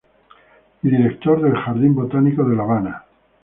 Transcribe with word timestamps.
Y 0.81 0.89
Director 0.89 1.39
del 1.43 1.53
Jardín 1.55 1.93
Botánico 1.93 2.43
de 2.43 2.55
La 2.55 2.63
Habana. 2.63 3.05